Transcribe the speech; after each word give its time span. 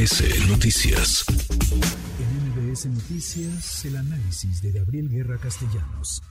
MBS 0.00 0.48
Noticias. 0.48 1.26
En 2.18 2.68
MBS 2.70 2.86
Noticias, 2.86 3.84
el 3.84 3.96
análisis 3.96 4.62
de 4.62 4.72
Gabriel 4.72 5.10
Guerra 5.10 5.36
Castellanos. 5.36 6.22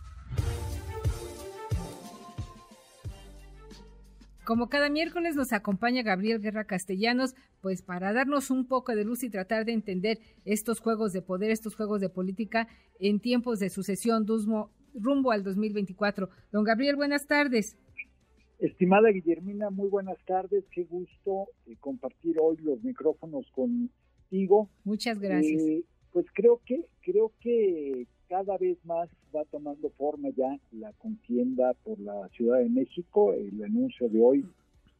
Como 4.44 4.70
cada 4.70 4.90
miércoles 4.90 5.36
nos 5.36 5.54
acompaña 5.54 6.02
Gabriel 6.02 6.42
Guerra 6.42 6.64
Castellanos, 6.64 7.36
pues 7.62 7.84
para 7.84 8.12
darnos 8.12 8.50
un 8.50 8.66
poco 8.66 8.96
de 8.96 9.04
luz 9.04 9.22
y 9.22 9.30
tratar 9.30 9.66
de 9.66 9.74
entender 9.74 10.18
estos 10.46 10.80
juegos 10.80 11.14
de 11.14 11.22
poder, 11.22 11.52
estos 11.52 11.76
juegos 11.76 12.02
de 12.02 12.10
política 12.10 12.68
en 13.00 13.20
tiempos 13.20 13.60
de 13.60 13.70
sucesión 13.70 14.26
rumbo 14.96 15.32
al 15.32 15.44
2024. 15.44 16.28
Don 16.52 16.64
Gabriel, 16.64 16.96
buenas 16.96 17.28
tardes. 17.28 17.78
Estimada 18.60 19.10
Guillermina, 19.10 19.70
muy 19.70 19.88
buenas 19.88 20.18
tardes. 20.26 20.66
Qué 20.72 20.84
gusto 20.84 21.48
eh, 21.66 21.76
compartir 21.80 22.38
hoy 22.40 22.58
los 22.58 22.84
micrófonos 22.84 23.50
contigo. 23.52 24.70
Muchas 24.84 25.20
gracias. 25.20 25.62
Eh, 25.62 25.84
pues 26.12 26.26
creo 26.34 26.60
que 26.66 26.86
creo 27.02 27.32
que 27.40 28.06
cada 28.28 28.58
vez 28.58 28.78
más 28.84 29.10
va 29.36 29.46
tomando 29.46 29.90
forma 29.92 30.30
ya 30.36 30.60
la 30.72 30.92
contienda 30.94 31.74
por 31.84 32.00
la 32.00 32.28
Ciudad 32.30 32.60
de 32.60 32.70
México. 32.70 33.34
El 33.34 33.64
anuncio 33.64 34.10
de 34.10 34.22
hoy 34.22 34.46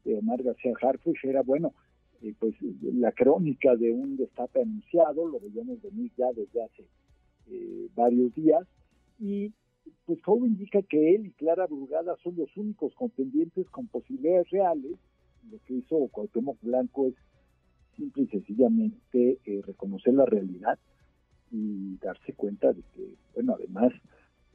de 0.06 0.18
Omar 0.18 0.42
García 0.42 0.74
Harfuch 0.82 1.24
era, 1.26 1.42
bueno, 1.42 1.74
eh, 2.22 2.34
pues 2.40 2.56
la 2.82 3.12
crónica 3.12 3.76
de 3.76 3.92
un 3.92 4.18
destape 4.18 4.62
anunciado, 4.62 5.28
lo 5.28 5.40
veíamos 5.40 5.82
venir 5.82 6.12
ya 6.18 6.28
desde 6.34 6.64
hace 6.64 6.84
eh, 7.52 7.88
varios 7.96 8.34
días, 8.36 8.66
y 9.20 9.52
pues 10.10 10.24
todo 10.24 10.44
indica 10.44 10.82
que 10.82 11.14
él 11.14 11.28
y 11.28 11.32
Clara 11.34 11.68
Burgada 11.68 12.16
son 12.24 12.36
los 12.36 12.50
únicos 12.58 12.96
contendientes 12.96 13.70
con 13.70 13.86
posibilidades 13.86 14.50
reales. 14.50 14.94
Lo 15.52 15.60
que 15.68 15.76
hizo 15.76 16.08
Cuauhtémoc 16.08 16.58
Blanco 16.64 17.10
es 17.10 17.14
simple 17.96 18.24
y 18.24 18.28
sencillamente 18.30 19.38
eh, 19.46 19.62
reconocer 19.68 20.16
la 20.16 20.26
realidad 20.26 20.80
y 21.52 21.96
darse 21.98 22.34
cuenta 22.34 22.74
de 22.74 22.82
que, 22.96 23.14
bueno, 23.36 23.54
además, 23.54 23.94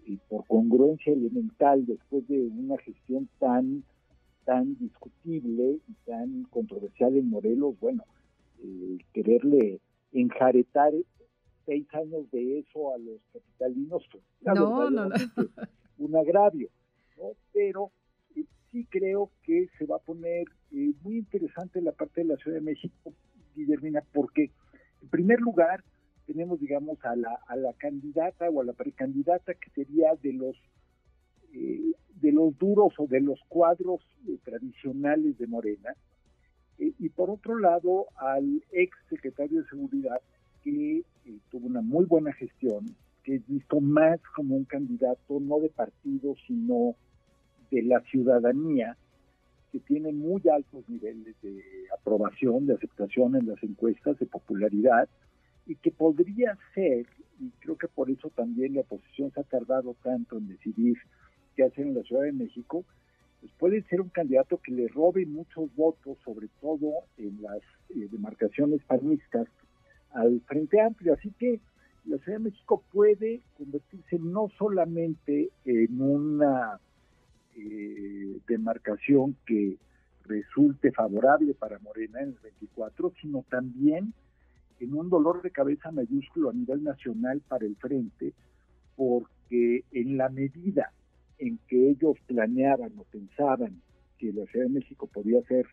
y 0.04 0.16
por 0.16 0.44
congruencia 0.48 1.12
elemental, 1.12 1.86
después 1.86 2.26
de 2.26 2.40
una 2.40 2.76
gestión 2.78 3.28
tan, 3.38 3.84
tan 4.44 4.76
discutible 4.78 5.78
y 5.88 5.92
tan 6.04 6.42
controversial 6.50 7.14
en 7.14 7.30
Morelos, 7.30 7.78
bueno, 7.78 8.02
quererle 9.12 9.78
enjaretar 10.10 10.94
seis 11.64 11.86
años 11.94 12.30
de 12.30 12.60
eso 12.60 12.94
a 12.94 12.98
los 12.98 13.20
capitalinos, 13.32 14.06
pues, 14.10 14.24
no, 14.42 14.90
no, 14.90 15.08
no. 15.08 15.14
un 15.98 16.16
agravio, 16.16 16.68
¿no? 17.16 17.32
Pero 17.52 17.92
eh, 18.36 18.44
sí 18.70 18.86
creo 18.90 19.30
que 19.42 19.68
se 19.78 19.86
va 19.86 19.96
a 19.96 20.00
poner 20.00 20.46
eh, 20.72 20.92
muy 21.02 21.18
interesante 21.18 21.80
la 21.80 21.92
parte 21.92 22.22
de 22.22 22.28
la 22.28 22.36
Ciudad 22.36 22.58
de 22.58 22.64
México, 22.64 23.12
Guillermina, 23.54 24.02
porque 24.12 24.50
en 25.02 25.08
primer 25.08 25.40
lugar, 25.40 25.84
tenemos, 26.26 26.58
digamos, 26.58 26.98
a 27.04 27.14
la, 27.14 27.38
a 27.46 27.56
la 27.56 27.72
candidata 27.74 28.48
o 28.48 28.62
a 28.62 28.64
la 28.64 28.72
precandidata 28.72 29.54
que 29.54 29.70
sería 29.70 30.14
de 30.22 30.32
los 30.32 30.56
eh, 31.52 31.92
de 32.20 32.32
los 32.32 32.56
duros 32.58 32.94
o 32.98 33.06
de 33.06 33.20
los 33.20 33.38
cuadros 33.48 34.00
eh, 34.26 34.38
tradicionales 34.42 35.36
de 35.38 35.46
Morena, 35.46 35.94
eh, 36.78 36.92
y 36.98 37.08
por 37.10 37.30
otro 37.30 37.58
lado 37.58 38.06
al 38.16 38.64
ex 38.72 38.96
secretario 39.08 39.60
de 39.60 39.68
Seguridad 39.68 40.20
que 40.64 41.02
tuvo 41.50 41.66
una 41.66 41.82
muy 41.82 42.06
buena 42.06 42.32
gestión, 42.32 42.96
que 43.22 43.36
es 43.36 43.46
visto 43.46 43.80
más 43.80 44.20
como 44.34 44.56
un 44.56 44.64
candidato 44.64 45.38
no 45.40 45.60
de 45.60 45.68
partido, 45.68 46.34
sino 46.46 46.96
de 47.70 47.82
la 47.82 48.00
ciudadanía, 48.00 48.96
que 49.72 49.80
tiene 49.80 50.12
muy 50.12 50.42
altos 50.52 50.88
niveles 50.88 51.34
de 51.42 51.62
aprobación, 51.98 52.66
de 52.66 52.74
aceptación 52.74 53.36
en 53.36 53.46
las 53.46 53.62
encuestas, 53.62 54.18
de 54.18 54.26
popularidad, 54.26 55.08
y 55.66 55.76
que 55.76 55.90
podría 55.90 56.56
ser, 56.74 57.06
y 57.40 57.50
creo 57.60 57.76
que 57.76 57.88
por 57.88 58.10
eso 58.10 58.30
también 58.30 58.74
la 58.74 58.82
oposición 58.82 59.32
se 59.32 59.40
ha 59.40 59.44
tardado 59.44 59.96
tanto 60.02 60.38
en 60.38 60.48
decidir 60.48 60.96
qué 61.56 61.64
hacer 61.64 61.86
en 61.86 61.94
la 61.94 62.02
Ciudad 62.02 62.22
de 62.22 62.32
México, 62.32 62.84
pues 63.40 63.52
puede 63.58 63.82
ser 63.82 64.00
un 64.00 64.08
candidato 64.08 64.58
que 64.58 64.72
le 64.72 64.88
robe 64.88 65.26
muchos 65.26 65.74
votos, 65.74 66.18
sobre 66.24 66.48
todo 66.60 66.92
en 67.18 67.42
las 67.42 67.60
eh, 67.90 68.08
demarcaciones 68.10 68.82
panistas, 68.84 69.48
al 70.14 70.40
Frente 70.46 70.80
Amplio. 70.80 71.14
Así 71.14 71.30
que 71.38 71.60
la 72.06 72.18
Ciudad 72.18 72.38
de 72.38 72.44
México 72.44 72.82
puede 72.92 73.42
convertirse 73.56 74.18
no 74.18 74.48
solamente 74.58 75.50
en 75.64 76.00
una 76.00 76.80
eh, 77.56 78.38
demarcación 78.46 79.36
que 79.46 79.76
resulte 80.24 80.90
favorable 80.92 81.54
para 81.54 81.78
Morena 81.78 82.20
en 82.20 82.30
el 82.30 82.38
24, 82.42 83.12
sino 83.20 83.44
también 83.48 84.14
en 84.80 84.94
un 84.94 85.08
dolor 85.08 85.42
de 85.42 85.50
cabeza 85.50 85.90
mayúsculo 85.90 86.50
a 86.50 86.54
nivel 86.54 86.82
nacional 86.82 87.40
para 87.46 87.66
el 87.66 87.76
frente, 87.76 88.32
porque 88.96 89.84
en 89.92 90.16
la 90.16 90.28
medida 90.28 90.92
en 91.38 91.58
que 91.68 91.90
ellos 91.90 92.16
planeaban 92.26 92.92
o 92.98 93.04
pensaban 93.04 93.80
que 94.18 94.32
la 94.32 94.46
Ciudad 94.46 94.66
de 94.66 94.72
México 94.72 95.06
podía 95.06 95.42
ser 95.42 95.66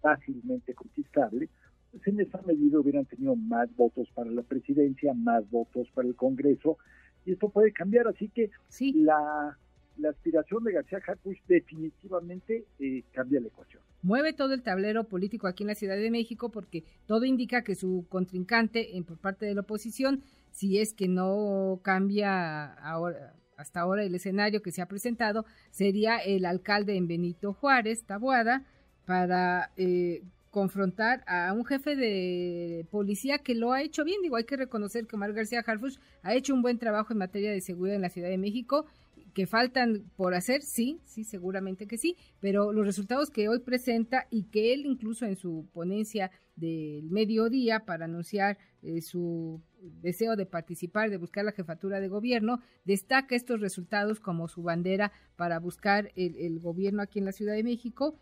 fácilmente 0.00 0.74
conquistable, 0.74 1.48
pues 1.92 2.06
en 2.08 2.20
esa 2.20 2.42
medida 2.42 2.80
hubieran 2.80 3.04
tenido 3.04 3.36
más 3.36 3.74
votos 3.76 4.08
para 4.14 4.30
la 4.30 4.42
presidencia, 4.42 5.14
más 5.14 5.48
votos 5.50 5.88
para 5.94 6.08
el 6.08 6.16
Congreso, 6.16 6.78
y 7.24 7.32
esto 7.32 7.50
puede 7.50 7.72
cambiar, 7.72 8.08
así 8.08 8.28
que 8.28 8.50
sí. 8.68 8.92
la, 8.94 9.56
la 9.98 10.10
aspiración 10.10 10.64
de 10.64 10.72
García 10.72 11.00
Harfuch 11.06 11.38
definitivamente 11.46 12.64
eh, 12.80 13.04
cambia 13.12 13.40
la 13.40 13.46
ecuación 13.46 13.82
mueve 14.02 14.32
todo 14.32 14.52
el 14.52 14.62
tablero 14.62 15.04
político 15.04 15.46
aquí 15.46 15.62
en 15.62 15.68
la 15.68 15.74
Ciudad 15.74 15.96
de 15.96 16.10
México 16.10 16.50
porque 16.50 16.84
todo 17.06 17.24
indica 17.24 17.62
que 17.62 17.74
su 17.74 18.04
contrincante 18.08 18.96
en, 18.96 19.04
por 19.04 19.18
parte 19.18 19.46
de 19.46 19.54
la 19.54 19.62
oposición, 19.62 20.22
si 20.50 20.78
es 20.78 20.92
que 20.92 21.08
no 21.08 21.80
cambia 21.82 22.74
ahora, 22.74 23.34
hasta 23.56 23.80
ahora 23.80 24.04
el 24.04 24.14
escenario 24.14 24.60
que 24.60 24.72
se 24.72 24.82
ha 24.82 24.86
presentado, 24.86 25.46
sería 25.70 26.18
el 26.18 26.44
alcalde 26.44 26.96
en 26.96 27.06
Benito 27.06 27.52
Juárez, 27.52 28.04
Tabuada, 28.04 28.64
para 29.06 29.70
eh, 29.76 30.22
confrontar 30.52 31.24
a 31.26 31.50
un 31.54 31.64
jefe 31.64 31.96
de 31.96 32.86
policía 32.90 33.38
que 33.38 33.54
lo 33.54 33.72
ha 33.72 33.82
hecho 33.82 34.04
bien. 34.04 34.20
Digo, 34.22 34.36
hay 34.36 34.44
que 34.44 34.58
reconocer 34.58 35.06
que 35.06 35.16
Omar 35.16 35.32
García 35.32 35.64
Harfuch 35.66 35.98
ha 36.22 36.34
hecho 36.34 36.52
un 36.52 36.60
buen 36.60 36.78
trabajo 36.78 37.14
en 37.14 37.18
materia 37.18 37.50
de 37.50 37.62
seguridad 37.62 37.96
en 37.96 38.02
la 38.02 38.10
Ciudad 38.10 38.28
de 38.28 38.36
México 38.36 38.84
que 39.32 39.46
faltan 39.46 40.04
por 40.14 40.34
hacer, 40.34 40.60
sí, 40.60 41.00
sí, 41.06 41.24
seguramente 41.24 41.86
que 41.86 41.96
sí, 41.96 42.16
pero 42.38 42.70
los 42.70 42.84
resultados 42.84 43.30
que 43.30 43.48
hoy 43.48 43.60
presenta 43.60 44.26
y 44.28 44.44
que 44.44 44.74
él 44.74 44.84
incluso 44.84 45.24
en 45.24 45.36
su 45.36 45.66
ponencia 45.72 46.30
del 46.54 47.08
mediodía 47.10 47.86
para 47.86 48.04
anunciar 48.04 48.58
eh, 48.82 49.00
su 49.00 49.62
deseo 49.80 50.36
de 50.36 50.44
participar, 50.44 51.08
de 51.08 51.16
buscar 51.16 51.46
la 51.46 51.52
jefatura 51.52 51.98
de 51.98 52.08
gobierno, 52.08 52.60
destaca 52.84 53.34
estos 53.34 53.62
resultados 53.62 54.20
como 54.20 54.48
su 54.48 54.62
bandera 54.62 55.12
para 55.36 55.58
buscar 55.58 56.12
el, 56.14 56.36
el 56.36 56.60
gobierno 56.60 57.00
aquí 57.00 57.20
en 57.20 57.24
la 57.24 57.32
Ciudad 57.32 57.54
de 57.54 57.64
México 57.64 58.18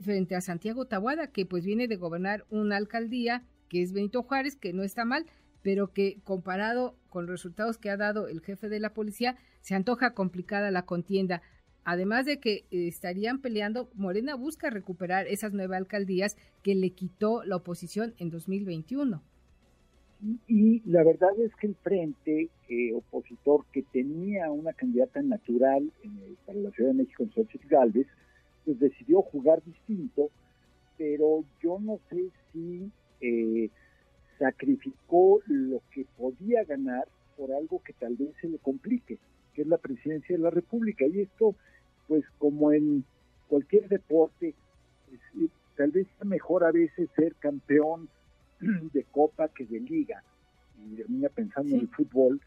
frente 0.00 0.34
a 0.34 0.40
Santiago 0.40 0.86
Tabuada, 0.86 1.28
que 1.28 1.46
pues 1.46 1.64
viene 1.64 1.88
de 1.88 1.96
gobernar 1.96 2.44
una 2.50 2.76
alcaldía 2.76 3.42
que 3.68 3.82
es 3.82 3.92
Benito 3.92 4.22
Juárez, 4.22 4.56
que 4.56 4.72
no 4.72 4.82
está 4.82 5.04
mal, 5.04 5.26
pero 5.62 5.92
que 5.92 6.20
comparado 6.24 6.96
con 7.08 7.26
los 7.26 7.30
resultados 7.30 7.78
que 7.78 7.90
ha 7.90 7.96
dado 7.96 8.28
el 8.28 8.40
jefe 8.40 8.68
de 8.68 8.80
la 8.80 8.92
policía, 8.92 9.36
se 9.60 9.74
antoja 9.74 10.14
complicada 10.14 10.70
la 10.70 10.84
contienda. 10.84 11.40
Además 11.84 12.26
de 12.26 12.38
que 12.38 12.64
eh, 12.70 12.88
estarían 12.88 13.40
peleando, 13.40 13.90
Morena 13.94 14.34
busca 14.34 14.70
recuperar 14.70 15.26
esas 15.26 15.52
nueve 15.52 15.76
alcaldías 15.76 16.36
que 16.62 16.74
le 16.74 16.90
quitó 16.90 17.44
la 17.44 17.56
oposición 17.56 18.14
en 18.18 18.30
2021. 18.30 19.22
Y 20.46 20.80
la 20.88 21.02
verdad 21.02 21.30
es 21.40 21.54
que 21.56 21.66
el 21.66 21.74
frente 21.76 22.48
eh, 22.68 22.92
opositor 22.94 23.64
que 23.72 23.82
tenía 23.82 24.50
una 24.52 24.72
candidata 24.72 25.20
natural 25.20 25.90
para 26.46 26.58
la 26.58 26.70
Ciudad 26.70 26.90
de 26.90 26.96
México, 26.96 27.26
Xochitl 27.34 27.66
Galvez, 27.68 28.06
pues 28.64 28.78
decidió 28.78 29.22
jugar 29.22 29.62
distinto, 29.64 30.30
pero 30.96 31.44
yo 31.62 31.78
no 31.80 31.98
sé 32.10 32.30
si 32.52 32.90
eh, 33.20 33.70
sacrificó 34.38 35.40
lo 35.46 35.80
que 35.92 36.04
podía 36.16 36.64
ganar 36.64 37.06
por 37.36 37.52
algo 37.52 37.82
que 37.82 37.92
tal 37.94 38.16
vez 38.16 38.30
se 38.40 38.48
le 38.48 38.58
complique, 38.58 39.18
que 39.54 39.62
es 39.62 39.68
la 39.68 39.78
presidencia 39.78 40.36
de 40.36 40.42
la 40.42 40.50
República. 40.50 41.06
Y 41.06 41.20
esto, 41.20 41.54
pues 42.08 42.24
como 42.38 42.72
en 42.72 43.04
cualquier 43.48 43.88
deporte, 43.88 44.54
pues, 45.08 45.50
tal 45.76 45.90
vez 45.90 46.06
es 46.20 46.26
mejor 46.26 46.64
a 46.64 46.72
veces 46.72 47.08
ser 47.16 47.34
campeón 47.36 48.08
de 48.60 49.04
copa 49.04 49.48
que 49.48 49.64
de 49.64 49.80
liga. 49.80 50.22
Y 50.78 50.96
termina 50.96 51.28
pensando 51.28 51.74
en 51.74 51.82
el 51.82 51.88
fútbol, 51.88 52.40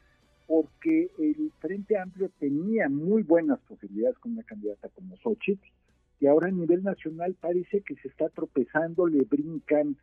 porque 0.48 1.10
el 1.18 1.52
Frente 1.60 1.98
Amplio 1.98 2.30
tenía 2.40 2.90
muy 2.90 3.24
buenas 3.24 3.60
posibilidades 3.62 4.18
con 4.20 4.34
una 4.34 4.44
candidata 4.44 4.90
como 4.90 5.16
Xochitl, 5.18 5.68
ahora 6.28 6.48
a 6.48 6.52
nivel 6.52 6.84
nacional 6.84 7.36
parece 7.40 7.82
que 7.82 7.96
se 7.96 8.08
está 8.08 8.30
tropezando, 8.30 9.08
le 9.08 9.24
brincan 9.24 9.98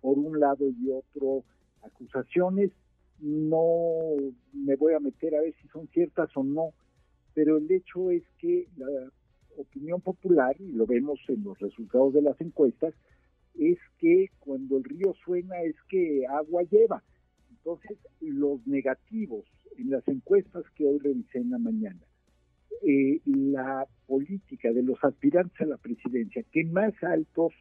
por 0.00 0.18
un 0.18 0.40
lado 0.40 0.66
y 0.68 0.90
otro 0.90 1.44
acusaciones. 1.82 2.70
No 3.18 4.14
me 4.52 4.76
voy 4.76 4.94
a 4.94 5.00
meter 5.00 5.34
a 5.34 5.42
ver 5.42 5.54
si 5.60 5.68
son 5.68 5.86
ciertas 5.88 6.34
o 6.36 6.42
no, 6.42 6.72
pero 7.34 7.58
el 7.58 7.70
hecho 7.70 8.10
es 8.10 8.22
que 8.38 8.68
la 8.76 8.86
opinión 9.56 10.00
popular, 10.00 10.56
y 10.58 10.72
lo 10.72 10.86
vemos 10.86 11.20
en 11.28 11.44
los 11.44 11.58
resultados 11.58 12.14
de 12.14 12.22
las 12.22 12.40
encuestas, 12.40 12.94
es 13.58 13.78
que 13.98 14.30
cuando 14.38 14.78
el 14.78 14.84
río 14.84 15.14
suena 15.24 15.60
es 15.62 15.76
que 15.88 16.26
agua 16.26 16.62
lleva. 16.62 17.02
Entonces, 17.50 17.98
los 18.20 18.66
negativos 18.66 19.44
en 19.76 19.90
las 19.90 20.06
encuestas 20.08 20.64
que 20.74 20.86
hoy 20.86 20.98
revisé 20.98 21.38
en 21.38 21.50
la 21.50 21.58
mañana, 21.58 22.00
eh, 22.82 23.20
la 23.24 23.86
política 24.06 24.72
de 24.72 24.82
los 24.82 25.02
aspirantes 25.02 25.60
a 25.60 25.66
la 25.66 25.76
presidencia 25.76 26.42
que 26.50 26.64
más 26.64 26.92
altos 27.02 27.52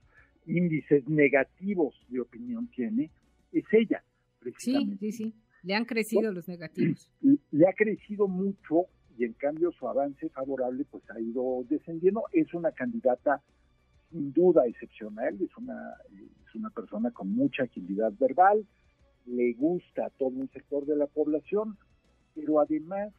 índices 0.45 1.07
negativos 1.07 1.95
de 2.09 2.21
opinión 2.21 2.67
tiene 2.67 3.11
es 3.51 3.65
ella. 3.71 4.03
Sí, 4.57 4.97
sí, 4.99 5.11
sí. 5.11 5.33
Le 5.63 5.75
han 5.75 5.85
crecido 5.85 6.31
los 6.31 6.47
negativos. 6.47 7.11
Le 7.51 7.67
ha 7.67 7.73
crecido 7.73 8.27
mucho 8.27 8.85
y 9.17 9.25
en 9.25 9.33
cambio 9.33 9.71
su 9.73 9.87
avance 9.87 10.29
favorable 10.29 10.85
pues 10.89 11.03
ha 11.11 11.19
ido 11.19 11.65
descendiendo. 11.69 12.23
Es 12.31 12.53
una 12.53 12.71
candidata 12.71 13.41
sin 14.09 14.31
duda 14.33 14.65
excepcional, 14.65 15.37
es 15.41 15.55
una, 15.57 15.93
es 16.47 16.55
una 16.55 16.69
persona 16.69 17.11
con 17.11 17.31
mucha 17.31 17.63
agilidad 17.63 18.11
verbal, 18.19 18.65
le 19.25 19.53
gusta 19.53 20.05
a 20.05 20.09
todo 20.09 20.29
un 20.29 20.49
sector 20.49 20.85
de 20.85 20.95
la 20.95 21.05
población, 21.05 21.77
pero 22.33 22.59
además 22.59 23.13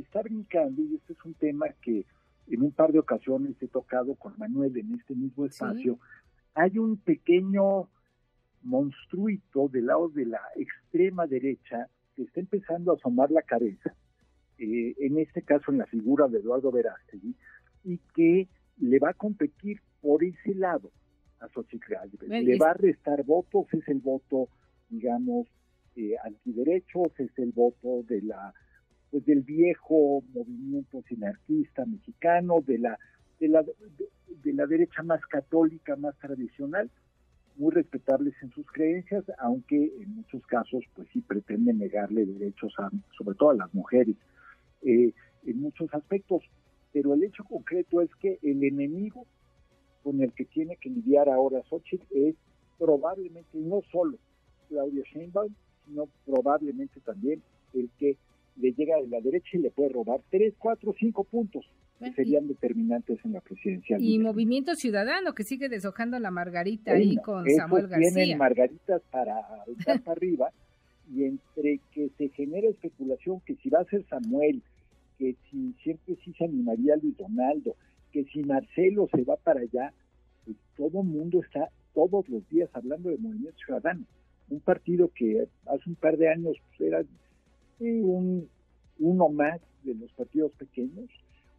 está 0.00 0.22
brincando, 0.22 0.82
y 0.82 0.96
este 0.96 1.12
es 1.12 1.24
un 1.24 1.34
tema 1.34 1.66
que 1.80 2.06
en 2.48 2.62
un 2.62 2.72
par 2.72 2.92
de 2.92 2.98
ocasiones 2.98 3.54
he 3.60 3.68
tocado 3.68 4.14
con 4.14 4.34
Manuel 4.38 4.76
en 4.76 4.94
este 4.94 5.14
mismo 5.14 5.46
espacio, 5.46 5.98
hay 6.54 6.78
un 6.78 6.96
pequeño 6.96 7.88
monstruito 8.62 9.68
del 9.68 9.86
lado 9.86 10.08
de 10.08 10.26
la 10.26 10.40
extrema 10.56 11.26
derecha 11.26 11.88
que 12.14 12.22
está 12.22 12.40
empezando 12.40 12.92
a 12.92 12.94
asomar 12.94 13.30
la 13.30 13.42
cabeza, 13.42 13.94
eh, 14.58 14.94
en 14.98 15.18
este 15.18 15.42
caso 15.42 15.72
en 15.72 15.78
la 15.78 15.86
figura 15.86 16.28
de 16.28 16.38
Eduardo 16.38 16.70
Verástegui, 16.70 17.34
y 17.84 17.98
que 18.14 18.48
le 18.78 18.98
va 18.98 19.10
a 19.10 19.14
competir 19.14 19.80
por 20.00 20.22
ese 20.22 20.54
lado 20.54 20.90
a 21.40 21.48
Xochitl 21.48 21.94
Le 22.28 22.58
va 22.58 22.70
a 22.70 22.74
restar 22.74 23.24
votos, 23.24 23.66
es 23.72 23.86
el 23.88 24.00
voto, 24.00 24.48
digamos, 24.88 25.48
eh, 25.96 26.14
antiderechos, 26.24 27.18
es 27.18 27.36
el 27.38 27.52
voto 27.52 28.02
de 28.04 28.22
la 28.22 28.54
pues 29.12 29.26
del 29.26 29.42
viejo 29.42 30.24
movimiento 30.32 31.02
sinarquista 31.06 31.84
mexicano, 31.84 32.62
de 32.66 32.78
la 32.78 32.98
de 33.38 33.48
la, 33.48 33.62
de 33.62 34.52
la 34.52 34.66
derecha 34.66 35.02
más 35.02 35.20
católica, 35.26 35.96
más 35.96 36.16
tradicional, 36.18 36.90
muy 37.56 37.72
respetables 37.72 38.34
en 38.40 38.50
sus 38.52 38.66
creencias, 38.70 39.24
aunque 39.38 39.92
en 40.00 40.14
muchos 40.14 40.46
casos 40.46 40.84
pues 40.94 41.08
sí 41.12 41.20
pretenden 41.20 41.78
negarle 41.78 42.24
derechos 42.24 42.72
a, 42.78 42.90
sobre 43.18 43.36
todo 43.36 43.50
a 43.50 43.54
las 43.54 43.74
mujeres, 43.74 44.16
eh, 44.82 45.12
en 45.44 45.60
muchos 45.60 45.92
aspectos. 45.92 46.42
Pero 46.92 47.14
el 47.14 47.24
hecho 47.24 47.44
concreto 47.44 48.00
es 48.00 48.14
que 48.16 48.38
el 48.42 48.62
enemigo 48.64 49.26
con 50.02 50.22
el 50.22 50.32
que 50.32 50.44
tiene 50.44 50.76
que 50.76 50.90
lidiar 50.90 51.28
ahora 51.28 51.62
Xochitl 51.68 52.06
es 52.10 52.36
probablemente 52.78 53.58
no 53.58 53.82
solo 53.90 54.18
Claudia 54.68 55.02
Sheinbaum, 55.12 55.54
sino 55.86 56.08
probablemente 56.24 57.00
también 57.00 57.42
el 57.74 57.90
que 57.98 58.16
le 58.56 58.72
llega 58.72 59.00
de 59.00 59.08
la 59.08 59.20
derecha 59.20 59.50
y 59.54 59.58
le 59.58 59.70
puede 59.70 59.90
robar 59.90 60.20
tres, 60.30 60.54
cuatro, 60.58 60.94
cinco 60.98 61.24
puntos 61.24 61.64
que 61.98 62.12
serían 62.12 62.48
determinantes 62.48 63.18
en 63.24 63.32
la 63.32 63.40
presidencia. 63.40 63.96
Y 64.00 64.18
Movimiento 64.18 64.74
Ciudadano, 64.74 65.34
que 65.34 65.44
sigue 65.44 65.68
deshojando 65.68 66.18
la 66.18 66.30
margarita 66.30 66.92
ahí 66.92 67.16
con 67.16 67.48
Samuel 67.48 67.86
García. 67.86 68.12
Tienen 68.12 68.38
margaritas 68.38 69.02
para, 69.10 69.36
para 70.04 70.12
arriba, 70.12 70.50
y 71.14 71.24
entre 71.24 71.80
que 71.92 72.10
se 72.18 72.28
genera 72.30 72.68
especulación 72.68 73.40
que 73.46 73.54
si 73.56 73.68
va 73.68 73.80
a 73.80 73.84
ser 73.84 74.04
Samuel, 74.08 74.62
que 75.18 75.36
si 75.50 75.74
siempre 75.82 76.16
sí 76.24 76.32
se 76.36 76.44
animaría 76.44 76.96
Luis 76.96 77.16
Donaldo, 77.16 77.76
que 78.12 78.24
si 78.24 78.42
Marcelo 78.42 79.08
se 79.14 79.22
va 79.22 79.36
para 79.36 79.60
allá, 79.60 79.92
pues 80.44 80.56
todo 80.76 81.02
el 81.02 81.08
mundo 81.08 81.40
está 81.40 81.68
todos 81.94 82.28
los 82.28 82.48
días 82.48 82.68
hablando 82.72 83.10
de 83.10 83.18
Movimiento 83.18 83.58
Ciudadano. 83.64 84.04
Un 84.48 84.60
partido 84.60 85.10
que 85.14 85.46
hace 85.66 85.88
un 85.88 85.94
par 85.94 86.16
de 86.16 86.28
años 86.28 86.56
pues, 86.68 86.88
era 86.88 87.02
un, 87.90 88.48
uno 88.98 89.28
más 89.28 89.60
de 89.84 89.94
los 89.94 90.12
partidos 90.12 90.52
pequeños, 90.52 91.08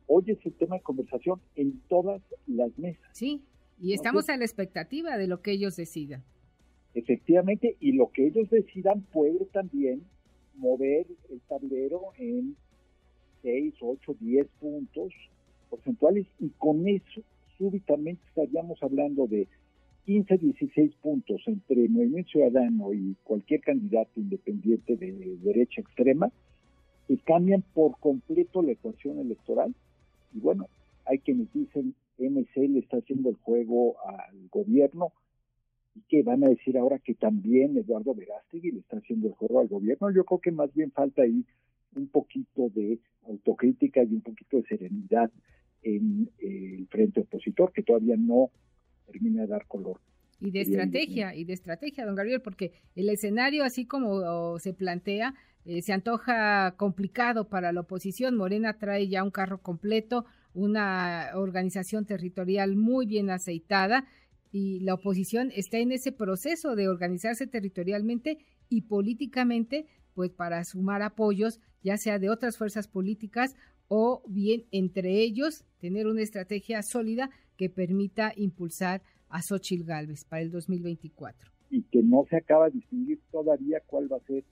hoy 0.07 0.23
es 0.27 0.45
el 0.45 0.53
tema 0.53 0.77
de 0.77 0.81
conversación 0.81 1.39
en 1.55 1.79
todas 1.89 2.21
las 2.47 2.77
mesas. 2.77 3.05
Sí, 3.11 3.41
y 3.79 3.93
estamos 3.93 4.29
a 4.29 4.37
la 4.37 4.45
expectativa 4.45 5.17
de 5.17 5.27
lo 5.27 5.41
que 5.41 5.51
ellos 5.51 5.75
decidan. 5.75 6.23
Efectivamente, 6.93 7.75
y 7.79 7.93
lo 7.93 8.11
que 8.11 8.27
ellos 8.27 8.49
decidan 8.49 9.01
puede 9.11 9.45
también 9.45 10.03
mover 10.55 11.07
el 11.29 11.41
tablero 11.41 12.01
en 12.17 12.55
6, 13.41 13.73
8, 13.81 14.15
10 14.19 14.47
puntos 14.59 15.11
porcentuales 15.69 16.27
y 16.39 16.49
con 16.49 16.87
eso 16.87 17.21
súbitamente 17.57 18.21
estaríamos 18.27 18.81
hablando 18.83 19.27
de 19.27 19.47
15, 20.05 20.37
16 20.37 20.95
puntos 21.01 21.41
entre 21.47 21.87
Movimiento 21.87 22.31
Ciudadano 22.31 22.93
y 22.93 23.15
cualquier 23.23 23.61
candidato 23.61 24.19
independiente 24.19 24.97
de 24.97 25.37
derecha 25.41 25.81
extrema 25.81 26.29
que 27.07 27.17
cambian 27.19 27.63
por 27.73 27.97
completo 27.99 28.61
la 28.61 28.73
ecuación 28.73 29.19
electoral. 29.19 29.73
Y 30.33 30.39
bueno, 30.39 30.67
hay 31.05 31.19
quienes 31.19 31.51
dicen 31.53 31.95
MC 32.17 32.69
le 32.69 32.79
está 32.79 32.97
haciendo 32.97 33.29
el 33.29 33.35
juego 33.37 33.95
al 34.05 34.49
gobierno 34.49 35.13
y 35.95 36.01
que 36.09 36.23
van 36.23 36.43
a 36.43 36.49
decir 36.49 36.77
ahora 36.77 36.99
que 36.99 37.13
también 37.13 37.77
Eduardo 37.77 38.13
Verástegui 38.13 38.71
le 38.71 38.79
está 38.79 38.97
haciendo 38.97 39.27
el 39.27 39.33
juego 39.33 39.61
al 39.61 39.67
gobierno. 39.67 40.11
Yo 40.11 40.25
creo 40.25 40.39
que 40.39 40.51
más 40.51 40.73
bien 40.73 40.91
falta 40.91 41.21
ahí 41.21 41.45
un 41.95 42.07
poquito 42.07 42.69
de 42.69 42.99
autocrítica 43.27 44.03
y 44.03 44.15
un 44.15 44.21
poquito 44.21 44.57
de 44.57 44.63
serenidad 44.63 45.31
en 45.83 46.29
eh, 46.39 46.75
el 46.79 46.87
frente 46.87 47.21
opositor, 47.21 47.71
que 47.71 47.83
todavía 47.83 48.15
no 48.17 48.49
termina 49.13 49.41
de 49.43 49.47
dar 49.47 49.67
color. 49.67 50.01
Y 50.39 50.51
de 50.51 50.61
estrategia, 50.61 51.33
y 51.35 51.45
de 51.45 51.53
estrategia, 51.53 52.05
don 52.05 52.15
Gabriel, 52.15 52.41
porque 52.41 52.73
el 52.95 53.07
escenario, 53.07 53.63
así 53.63 53.85
como 53.85 54.59
se 54.59 54.73
plantea, 54.73 55.35
eh, 55.65 55.81
se 55.81 55.93
antoja 55.93 56.75
complicado 56.75 57.47
para 57.47 57.71
la 57.71 57.81
oposición. 57.81 58.35
Morena 58.35 58.77
trae 58.77 59.07
ya 59.07 59.23
un 59.23 59.31
carro 59.31 59.61
completo, 59.61 60.25
una 60.53 61.29
organización 61.35 62.05
territorial 62.05 62.75
muy 62.75 63.05
bien 63.05 63.29
aceitada 63.29 64.05
y 64.51 64.81
la 64.81 64.95
oposición 64.95 65.51
está 65.55 65.77
en 65.77 65.91
ese 65.91 66.11
proceso 66.11 66.75
de 66.75 66.89
organizarse 66.89 67.47
territorialmente 67.47 68.37
y 68.69 68.81
políticamente, 68.81 69.87
pues 70.13 70.31
para 70.31 70.63
sumar 70.65 71.01
apoyos, 71.01 71.59
ya 71.81 71.97
sea 71.97 72.19
de 72.19 72.29
otras 72.29 72.57
fuerzas 72.57 72.87
políticas 72.87 73.55
o 73.87 74.23
bien 74.27 74.65
entre 74.71 75.21
ellos 75.21 75.65
tener 75.79 76.07
una 76.07 76.21
estrategia 76.21 76.83
sólida 76.83 77.29
que 77.57 77.69
permita 77.69 78.33
impulsar 78.35 79.01
a 79.29 79.41
Xochitl 79.41 79.85
Galvez 79.85 80.25
para 80.25 80.41
el 80.41 80.51
2024. 80.51 81.51
Y 81.69 81.83
que 81.83 82.03
no 82.03 82.25
se 82.29 82.37
acaba 82.37 82.65
de 82.65 82.75
distinguir 82.79 83.19
todavía 83.31 83.81
cuál 83.87 84.11
va 84.11 84.17
a 84.17 84.27
ser 84.27 84.43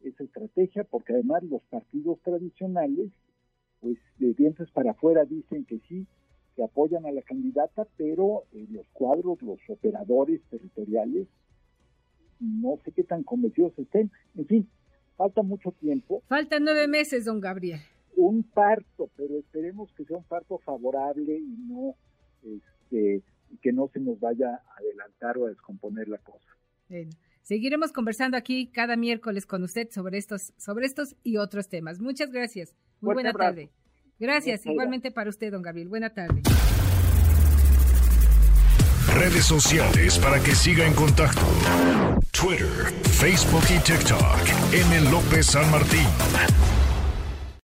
esa 0.00 0.24
estrategia, 0.24 0.84
porque 0.84 1.12
además 1.12 1.42
los 1.42 1.62
partidos 1.64 2.20
tradicionales, 2.22 3.10
pues 3.80 3.98
de 4.18 4.32
dientes 4.34 4.70
para 4.70 4.92
afuera 4.92 5.24
dicen 5.24 5.64
que 5.64 5.80
sí, 5.88 6.06
que 6.54 6.62
apoyan 6.62 7.06
a 7.06 7.12
la 7.12 7.22
candidata, 7.22 7.86
pero 7.96 8.44
eh, 8.52 8.66
los 8.70 8.86
cuadros, 8.92 9.40
los 9.42 9.58
operadores 9.68 10.40
territoriales, 10.50 11.28
no 12.40 12.78
sé 12.84 12.92
qué 12.92 13.04
tan 13.04 13.22
convencidos 13.22 13.78
estén. 13.78 14.10
En 14.36 14.46
fin, 14.46 14.68
falta 15.16 15.42
mucho 15.42 15.72
tiempo. 15.72 16.22
Faltan 16.28 16.64
nueve 16.64 16.88
meses, 16.88 17.24
don 17.24 17.40
Gabriel. 17.40 17.80
Un 18.16 18.42
parto, 18.42 19.10
pero 19.16 19.38
esperemos 19.38 19.92
que 19.94 20.04
sea 20.04 20.16
un 20.16 20.24
parto 20.24 20.58
favorable 20.58 21.38
y 21.38 21.56
no 21.68 21.94
este, 22.42 23.22
que 23.62 23.72
no 23.72 23.88
se 23.92 24.00
nos 24.00 24.18
vaya 24.20 24.54
a 24.54 24.78
adelantar 24.78 25.38
o 25.38 25.46
a 25.46 25.50
descomponer 25.50 26.08
la 26.08 26.18
cosa. 26.18 26.46
Seguiremos 27.42 27.92
conversando 27.92 28.36
aquí 28.36 28.66
cada 28.66 28.96
miércoles 28.96 29.46
con 29.46 29.62
usted 29.62 29.88
sobre 29.90 30.18
estos, 30.18 30.52
sobre 30.58 30.86
estos 30.86 31.16
y 31.22 31.38
otros 31.38 31.68
temas. 31.68 32.00
Muchas 32.00 32.30
gracias. 32.30 32.74
Muy 33.00 33.14
buena 33.14 33.32
tarde. 33.32 33.70
Gracias, 34.18 34.66
igualmente 34.66 35.10
para 35.10 35.30
usted, 35.30 35.52
don 35.52 35.62
Gabriel. 35.62 35.88
Buena 35.88 36.12
tarde. 36.12 36.42
Redes 39.14 39.46
sociales 39.46 40.18
para 40.18 40.42
que 40.42 40.54
siga 40.54 40.86
en 40.86 40.94
contacto: 40.94 41.40
Twitter, 42.32 42.92
Facebook 43.02 43.64
y 43.74 43.78
TikTok. 43.82 44.74
M. 44.74 45.10
López 45.10 45.46
San 45.46 45.70
Martín. 45.70 46.06